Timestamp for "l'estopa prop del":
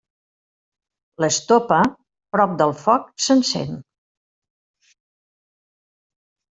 1.23-2.75